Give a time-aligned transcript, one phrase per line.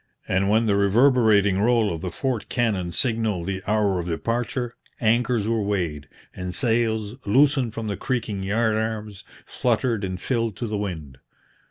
[0.27, 5.47] And when the reverberating roll of the fort cannon signalled the hour of departure, anchors
[5.47, 10.75] were weighed, and sails, loosened from the creaking yard arms, fluttered and filled to the
[10.75, 11.19] wind.